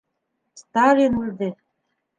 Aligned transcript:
Сталин 0.61 1.21
үлде. 1.21 1.55